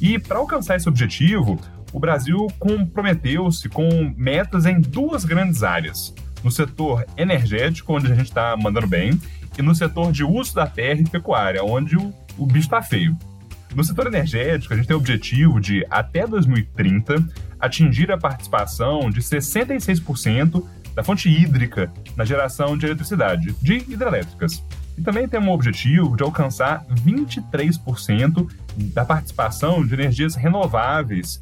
E 0.00 0.18
para 0.18 0.38
alcançar 0.38 0.76
esse 0.76 0.88
objetivo, 0.88 1.58
o 1.92 2.00
Brasil 2.00 2.46
comprometeu-se 2.58 3.68
com 3.68 4.12
metas 4.16 4.66
em 4.66 4.80
duas 4.80 5.24
grandes 5.24 5.62
áreas: 5.62 6.14
no 6.42 6.50
setor 6.50 7.06
energético, 7.16 7.94
onde 7.94 8.10
a 8.10 8.14
gente 8.14 8.28
está 8.28 8.56
mandando 8.56 8.86
bem, 8.86 9.20
e 9.56 9.62
no 9.62 9.74
setor 9.74 10.12
de 10.12 10.24
uso 10.24 10.54
da 10.54 10.66
terra 10.66 11.00
e 11.00 11.08
pecuária, 11.08 11.62
onde 11.62 11.96
o, 11.96 12.12
o 12.38 12.46
bicho 12.46 12.66
está 12.66 12.82
feio. 12.82 13.16
No 13.74 13.82
setor 13.82 14.06
energético, 14.06 14.74
a 14.74 14.76
gente 14.76 14.86
tem 14.86 14.96
o 14.96 14.98
objetivo 14.98 15.60
de, 15.60 15.86
até 15.90 16.26
2030, 16.26 17.26
atingir 17.62 18.10
a 18.10 18.18
participação 18.18 19.08
de 19.08 19.20
66% 19.20 20.64
da 20.94 21.04
fonte 21.04 21.30
hídrica 21.30 21.90
na 22.16 22.24
geração 22.24 22.76
de 22.76 22.86
eletricidade, 22.86 23.54
de 23.62 23.76
hidrelétricas. 23.88 24.62
E 24.98 25.00
também 25.00 25.28
temos 25.28 25.48
o 25.48 25.52
objetivo 25.52 26.16
de 26.16 26.24
alcançar 26.24 26.84
23% 27.06 28.50
da 28.92 29.04
participação 29.04 29.86
de 29.86 29.94
energias 29.94 30.34
renováveis, 30.34 31.40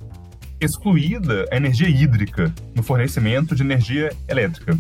excluída 0.60 1.48
a 1.50 1.56
energia 1.56 1.88
hídrica 1.88 2.52
no 2.76 2.82
fornecimento 2.82 3.54
de 3.56 3.62
energia 3.62 4.12
elétrica. 4.28 4.78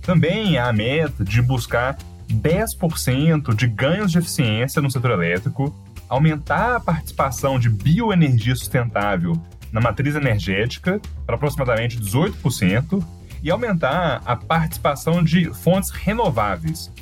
Também 0.00 0.56
há 0.56 0.68
a 0.68 0.72
meta 0.72 1.22
de 1.22 1.40
buscar 1.42 1.96
10% 2.28 3.54
de 3.54 3.66
ganhos 3.68 4.10
de 4.10 4.18
eficiência 4.18 4.80
no 4.80 4.90
setor 4.90 5.10
elétrico, 5.12 5.72
aumentar 6.08 6.76
a 6.76 6.80
participação 6.80 7.58
de 7.58 7.68
bioenergia 7.68 8.56
sustentável 8.56 9.40
na 9.72 9.80
matriz 9.80 10.14
energética 10.14 11.00
para 11.26 11.34
aproximadamente 11.34 11.98
18% 11.98 13.02
e 13.42 13.50
aumentar 13.50 14.22
a 14.24 14.36
participação 14.36 15.22
de 15.24 15.52
fontes 15.52 15.90
renováveis, 15.90 16.92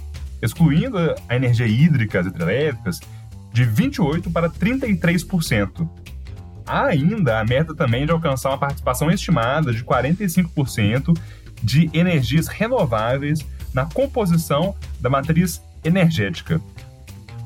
excluindo 0.40 0.96
a 1.28 1.36
energia 1.36 1.66
hídrica, 1.66 2.20
as 2.20 2.26
hidrelétricas, 2.26 3.00
de 3.52 3.66
28% 3.66 4.32
para 4.32 4.48
33%. 4.48 5.88
Há 6.64 6.84
ainda 6.86 7.40
a 7.40 7.44
meta 7.44 7.74
também 7.74 8.06
de 8.06 8.12
alcançar 8.12 8.50
uma 8.50 8.58
participação 8.58 9.10
estimada 9.10 9.72
de 9.72 9.84
45% 9.84 11.18
de 11.62 11.90
energias 11.92 12.46
renováveis 12.46 13.44
na 13.74 13.84
composição 13.84 14.74
da 15.00 15.10
matriz 15.10 15.60
energética. 15.84 16.60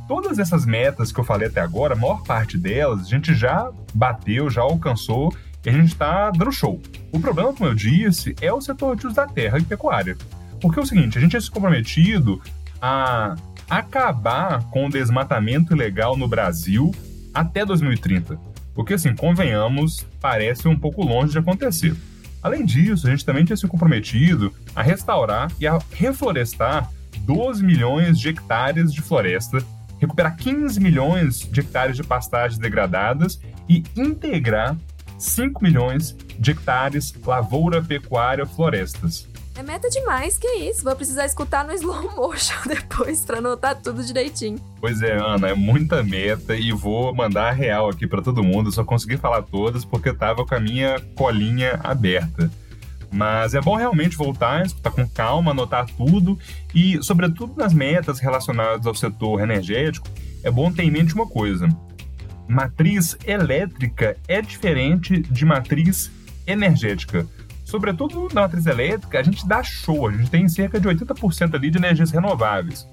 Todas 0.06 0.38
essas 0.38 0.66
metas 0.66 1.10
que 1.10 1.18
eu 1.18 1.24
falei 1.24 1.48
até 1.48 1.60
agora, 1.60 1.94
a 1.94 1.96
maior 1.96 2.22
parte 2.22 2.58
delas, 2.58 3.00
a 3.00 3.08
gente 3.08 3.34
já 3.34 3.70
bateu, 3.94 4.50
já 4.50 4.60
alcançou 4.60 5.34
e 5.64 5.70
a 5.70 5.72
gente 5.72 5.88
está 5.88 6.30
dando 6.30 6.52
show. 6.52 6.80
O 7.10 7.18
problema, 7.18 7.54
como 7.54 7.70
eu 7.70 7.74
disse, 7.74 8.36
é 8.40 8.52
o 8.52 8.60
setor 8.60 8.96
de 8.96 9.06
uso 9.06 9.16
da 9.16 9.26
terra 9.26 9.58
e 9.58 9.62
pecuária. 9.62 10.16
Porque 10.60 10.78
é 10.78 10.82
o 10.82 10.86
seguinte, 10.86 11.16
a 11.16 11.20
gente 11.20 11.36
é 11.36 11.40
se 11.40 11.50
comprometido 11.50 12.40
a 12.80 13.34
acabar 13.68 14.62
com 14.64 14.86
o 14.86 14.90
desmatamento 14.90 15.72
ilegal 15.74 16.16
no 16.16 16.28
Brasil 16.28 16.94
até 17.32 17.64
2030. 17.64 18.38
Porque, 18.74 18.94
assim, 18.94 19.14
convenhamos, 19.14 20.06
parece 20.20 20.68
um 20.68 20.76
pouco 20.76 21.02
longe 21.02 21.32
de 21.32 21.38
acontecer. 21.38 21.96
Além 22.42 22.64
disso, 22.66 23.06
a 23.06 23.10
gente 23.10 23.24
também 23.24 23.44
tinha 23.44 23.56
se 23.56 23.66
comprometido 23.66 24.52
a 24.76 24.82
restaurar 24.82 25.50
e 25.58 25.66
a 25.66 25.78
reflorestar 25.92 26.90
12 27.20 27.64
milhões 27.64 28.18
de 28.18 28.28
hectares 28.28 28.92
de 28.92 29.00
floresta, 29.00 29.64
recuperar 30.04 30.36
15 30.36 30.80
milhões 30.80 31.40
de 31.40 31.60
hectares 31.60 31.96
de 31.96 32.02
pastagens 32.02 32.58
degradadas 32.58 33.40
e 33.68 33.82
integrar 33.96 34.76
5 35.18 35.62
milhões 35.62 36.16
de 36.38 36.50
hectares 36.50 37.14
lavoura, 37.24 37.82
pecuária, 37.82 38.46
florestas. 38.46 39.28
É 39.56 39.62
meta 39.62 39.88
demais, 39.88 40.36
que 40.36 40.48
isso. 40.48 40.82
Vou 40.82 40.96
precisar 40.96 41.26
escutar 41.26 41.64
no 41.64 41.72
slow 41.72 42.16
motion 42.16 42.56
depois 42.66 43.24
para 43.24 43.38
anotar 43.38 43.80
tudo 43.80 44.02
direitinho. 44.02 44.58
Pois 44.80 45.00
é, 45.00 45.12
Ana, 45.12 45.50
é 45.50 45.54
muita 45.54 46.02
meta 46.02 46.56
e 46.56 46.72
vou 46.72 47.14
mandar 47.14 47.50
a 47.50 47.52
real 47.52 47.88
aqui 47.88 48.04
para 48.04 48.20
todo 48.20 48.42
mundo. 48.42 48.72
Só 48.72 48.82
consegui 48.82 49.16
falar 49.16 49.42
todas 49.42 49.84
porque 49.84 50.08
eu 50.08 50.16
tava 50.16 50.44
com 50.44 50.54
a 50.56 50.60
minha 50.60 51.00
colinha 51.14 51.78
aberta. 51.84 52.50
Mas 53.14 53.54
é 53.54 53.60
bom 53.60 53.76
realmente 53.76 54.16
voltar, 54.16 54.66
escutar 54.66 54.90
com 54.90 55.08
calma, 55.08 55.52
anotar 55.52 55.86
tudo 55.96 56.36
e, 56.74 57.00
sobretudo 57.02 57.54
nas 57.56 57.72
metas 57.72 58.18
relacionadas 58.18 58.84
ao 58.86 58.94
setor 58.94 59.40
energético, 59.40 60.08
é 60.42 60.50
bom 60.50 60.72
ter 60.72 60.82
em 60.82 60.90
mente 60.90 61.14
uma 61.14 61.26
coisa: 61.26 61.68
matriz 62.48 63.16
elétrica 63.24 64.16
é 64.26 64.42
diferente 64.42 65.20
de 65.20 65.44
matriz 65.44 66.10
energética 66.46 67.26
sobretudo 67.64 68.28
na 68.32 68.42
matriz 68.42 68.66
elétrica, 68.66 69.18
a 69.18 69.22
gente 69.22 69.48
dá 69.48 69.60
show, 69.62 70.06
a 70.06 70.12
gente 70.12 70.30
tem 70.30 70.48
cerca 70.48 70.78
de 70.78 70.86
80% 70.86 71.54
ali 71.54 71.70
de 71.70 71.78
energias 71.78 72.12
renováveis. 72.12 72.86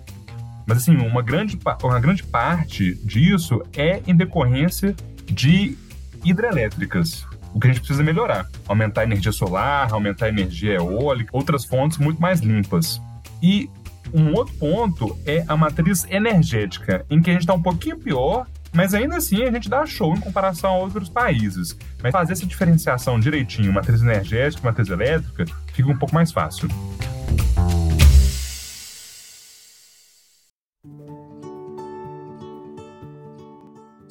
Mas 0.66 0.78
assim, 0.78 0.96
uma 0.96 1.22
grande, 1.22 1.60
uma 1.84 2.00
grande 2.00 2.24
parte 2.24 2.96
disso 3.06 3.62
é 3.74 4.02
em 4.08 4.16
decorrência 4.16 4.96
de 5.26 5.78
hidrelétricas. 6.24 7.26
O 7.54 7.60
que 7.60 7.68
a 7.68 7.72
gente 7.72 7.80
precisa 7.80 8.04
melhorar. 8.04 8.48
Aumentar 8.68 9.02
a 9.02 9.04
energia 9.04 9.32
solar, 9.32 9.92
aumentar 9.92 10.28
a 10.28 10.30
energia 10.30 10.76
eólica, 10.76 11.30
outras 11.34 11.66
fontes 11.66 11.98
muito 11.98 12.22
mais 12.22 12.40
limpas. 12.40 13.02
E 13.42 13.70
um 14.14 14.34
outro 14.34 14.54
ponto 14.56 15.18
é 15.26 15.44
a 15.48 15.56
matriz 15.56 16.06
energética, 16.10 17.06
em 17.10 17.22
que 17.22 17.30
a 17.30 17.34
gente 17.34 17.44
está 17.44 17.54
um 17.54 17.62
pouquinho 17.62 17.98
pior 17.98 18.46
mas 18.74 18.94
ainda 18.94 19.18
assim 19.18 19.44
a 19.44 19.52
gente 19.52 19.70
dá 19.70 19.86
show 19.86 20.16
em 20.16 20.20
comparação 20.20 20.72
a 20.72 20.78
outros 20.78 21.10
países. 21.10 21.78
Mas 22.02 22.12
fazer 22.12 22.34
essa 22.34 22.46
diferenciação 22.46 23.20
direitinho, 23.20 23.72
matriz 23.74 24.02
energética, 24.02 24.66
matriz 24.66 24.88
elétrica, 24.88 25.46
fica 25.74 25.90
um 25.90 25.98
pouco 25.98 26.16
mais 26.16 26.32
fácil. 26.32 26.70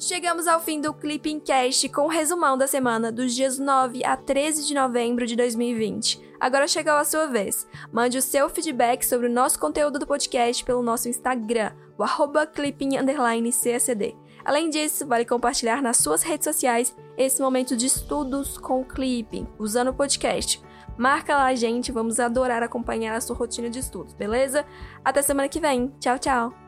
Chegamos 0.01 0.47
ao 0.47 0.59
fim 0.59 0.81
do 0.81 0.95
Clipping 0.95 1.39
Cast 1.39 1.87
com 1.89 2.05
o 2.05 2.07
resumão 2.07 2.57
da 2.57 2.65
semana 2.65 3.11
dos 3.11 3.35
dias 3.35 3.59
9 3.59 4.03
a 4.03 4.17
13 4.17 4.65
de 4.65 4.73
novembro 4.73 5.27
de 5.27 5.35
2020. 5.35 6.19
Agora 6.39 6.67
chegou 6.67 6.93
a 6.93 7.05
sua 7.05 7.27
vez. 7.27 7.67
Mande 7.91 8.17
o 8.17 8.21
seu 8.21 8.49
feedback 8.49 9.03
sobre 9.05 9.27
o 9.27 9.31
nosso 9.31 9.59
conteúdo 9.59 9.99
do 9.99 10.07
podcast 10.07 10.65
pelo 10.65 10.81
nosso 10.81 11.07
Instagram, 11.07 11.71
o 11.99 12.03
clipping__csd. 12.47 14.17
Além 14.43 14.71
disso, 14.71 15.05
vale 15.05 15.23
compartilhar 15.23 15.83
nas 15.83 15.97
suas 15.97 16.23
redes 16.23 16.45
sociais 16.45 16.95
esse 17.15 17.39
momento 17.39 17.77
de 17.77 17.85
estudos 17.85 18.57
com 18.57 18.81
o 18.81 18.85
Clipping, 18.85 19.47
usando 19.59 19.89
o 19.89 19.93
podcast. 19.93 20.59
Marca 20.97 21.37
lá, 21.37 21.53
gente, 21.53 21.91
vamos 21.91 22.19
adorar 22.19 22.63
acompanhar 22.63 23.15
a 23.15 23.21
sua 23.21 23.35
rotina 23.35 23.69
de 23.69 23.77
estudos, 23.77 24.15
beleza? 24.15 24.65
Até 25.05 25.21
semana 25.21 25.47
que 25.47 25.59
vem. 25.59 25.93
Tchau, 25.99 26.17
tchau! 26.17 26.60